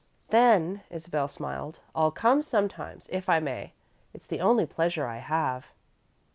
[0.29, 3.73] "Then," Isabel smiled, "I'll come sometimes, if I may.
[4.15, 5.67] It's the only pleasure I have."